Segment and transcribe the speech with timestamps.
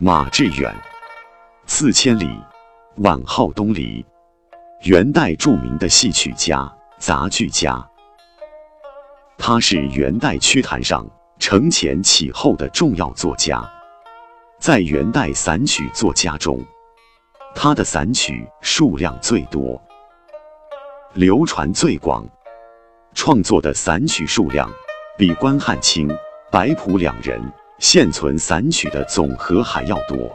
[0.00, 0.72] 马致远，
[1.66, 2.30] 字千里，
[2.98, 4.06] 晚号东篱，
[4.82, 7.84] 元代著名的戏曲家、杂剧家。
[9.36, 11.04] 他是元代曲坛上
[11.40, 13.68] 承前启后的重要作家，
[14.60, 16.64] 在元代散曲作家中，
[17.52, 19.82] 他的散曲数量最多，
[21.14, 22.24] 流传最广，
[23.14, 24.70] 创作的散曲数量
[25.16, 26.08] 比关汉卿、
[26.52, 27.42] 白朴两人。
[27.78, 30.30] 现存散曲的总和还要多。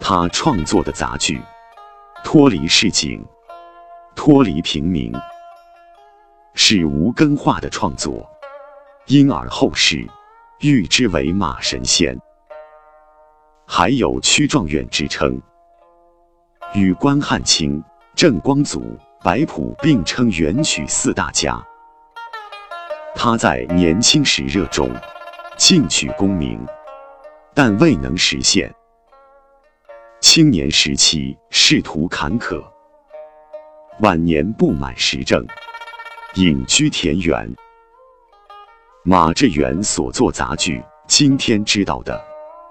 [0.00, 1.40] 他创作的杂剧
[2.24, 3.24] 脱离市井，
[4.14, 5.12] 脱离平民，
[6.54, 8.28] 是无根化的创作，
[9.06, 10.06] 因而后世
[10.60, 12.18] 誉之为马神仙，
[13.66, 15.40] 还有屈状元之称。
[16.74, 17.82] 与关汉卿、
[18.16, 21.64] 郑光祖、白朴并称元曲四大家。
[23.14, 24.90] 他在年轻时热衷。
[25.56, 26.66] 进取功名，
[27.54, 28.72] 但未能实现。
[30.20, 32.62] 青年时期仕途坎坷，
[34.00, 35.46] 晚年不满时政，
[36.34, 37.48] 隐居田园。
[39.04, 42.20] 马致远所作杂剧，今天知道的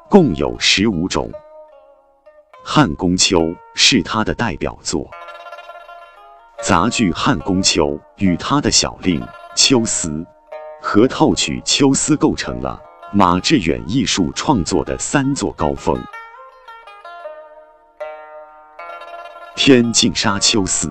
[0.10, 1.32] 共有十五种，
[2.66, 3.40] 《汉宫秋》
[3.76, 5.10] 是他的代表作。
[6.62, 9.22] 杂剧《汉宫秋》与他的小令
[9.56, 10.10] 《秋思》。
[10.86, 12.78] 和套曲《秋思》构成了
[13.14, 15.96] 马致远艺术创作的三座高峰。
[19.56, 20.90] 《天净沙·秋思》，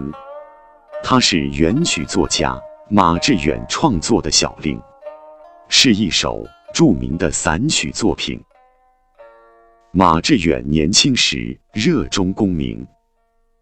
[1.05, 4.81] 它是元曲作家马致远创作的小令，
[5.69, 8.43] 是一首著名的散曲作品。
[9.91, 12.85] 马致远年轻时热衷功名，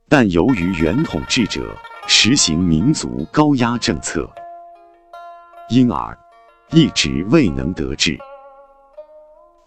[0.09, 4.31] 但由于元统治者实行民族高压政策。
[5.71, 6.19] 因而，
[6.73, 8.19] 一直未能得志。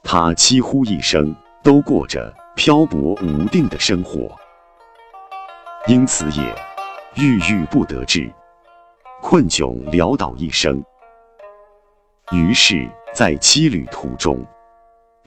[0.04, 4.30] 他几乎一生都过着漂泊无定的生活，
[5.88, 6.56] 因此也
[7.16, 8.30] 郁郁不得志，
[9.22, 10.84] 困窘潦倒一生。
[12.34, 14.46] 于是，在羁旅途中，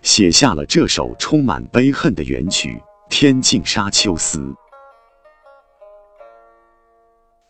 [0.03, 2.75] 写下了这首充满悲恨的元曲
[3.09, 4.41] 《天净沙·秋思》。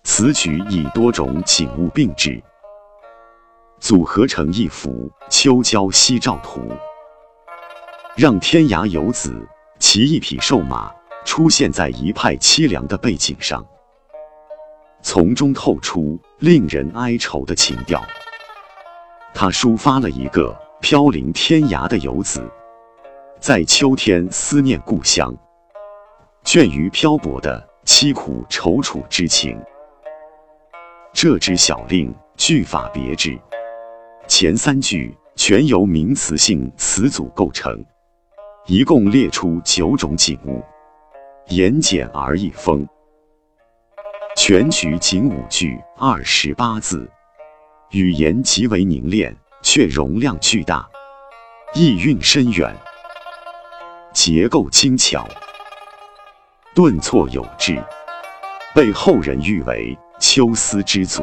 [0.04, 2.40] 此曲以多种景物并置。
[3.78, 6.60] 组合成一幅秋郊夕照图，
[8.16, 9.34] 让天涯游子
[9.78, 10.90] 骑一匹瘦马
[11.24, 13.64] 出现在一派凄凉的背景上，
[15.02, 18.02] 从中透出令人哀愁的情调。
[19.34, 22.42] 他抒发了一个飘零天涯的游子，
[23.38, 25.32] 在秋天思念故乡、
[26.42, 29.60] 倦于漂泊的凄苦踌躇之情。
[31.12, 33.38] 这支小令句法别致。
[34.28, 37.84] 前三句全由名词性词组构成，
[38.66, 40.62] 一共列出九种景物，
[41.48, 42.86] 言简而意丰。
[44.36, 47.08] 全曲仅五句二十八字，
[47.92, 50.86] 语言极为凝练，却容量巨大，
[51.72, 52.74] 意蕴深远，
[54.12, 55.26] 结构精巧，
[56.74, 57.82] 顿挫有致，
[58.74, 61.22] 被后人誉为秋思之祖。